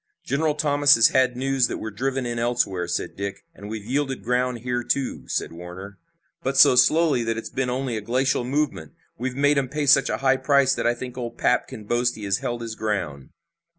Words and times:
"General 0.23 0.55
Thomas 0.55 0.95
has 0.95 1.09
had 1.09 1.37
news 1.37 1.67
that 1.67 1.77
we're 1.77 1.91
driven 1.91 2.25
in 2.25 2.39
elsewhere," 2.39 2.87
said 2.87 3.15
Dick. 3.15 3.45
"And 3.53 3.69
we've 3.69 3.85
yielded 3.85 4.23
ground 4.23 4.61
here, 4.61 4.81
too," 4.83 5.27
said 5.27 5.51
Warner. 5.51 5.99
"But 6.41 6.57
so 6.57 6.75
slowly 6.75 7.23
that 7.23 7.37
it's 7.37 7.51
been 7.51 7.69
only 7.69 7.97
a 7.97 8.01
glacial 8.01 8.43
movement. 8.43 8.93
We've 9.19 9.35
made 9.35 9.59
'em 9.59 9.69
pay 9.69 9.85
such 9.85 10.09
a 10.09 10.17
high 10.17 10.37
price 10.37 10.73
that 10.73 10.87
I 10.87 10.95
think 10.95 11.19
old 11.19 11.37
'Pap' 11.37 11.67
can 11.67 11.83
boast 11.83 12.15
he 12.15 12.23
has 12.23 12.39
held 12.39 12.63
his 12.63 12.73
ground." 12.73 13.29